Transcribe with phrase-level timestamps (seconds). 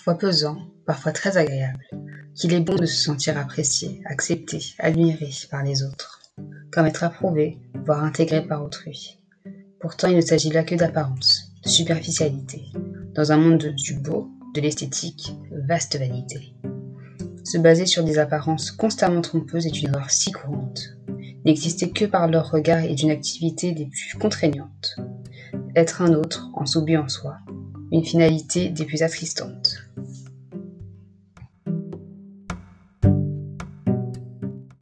[0.00, 1.84] parfois pesant, parfois très agréable,
[2.34, 6.22] qu'il est bon de se sentir apprécié, accepté, admiré par les autres,
[6.72, 9.18] comme être approuvé, voire intégré par autrui.
[9.78, 12.62] Pourtant, il ne s'agit là que d'apparence, de superficialité,
[13.14, 15.34] dans un monde du beau, de l'esthétique,
[15.68, 16.54] vaste vanité.
[17.44, 20.96] Se baser sur des apparences constamment trompeuses est une erreur si courante.
[21.44, 24.96] N'exister que par leur regard est d'une activité des plus contraignantes.
[25.76, 27.36] Être un autre, en s'oubliant soi,
[27.92, 29.89] une finalité des plus attristantes.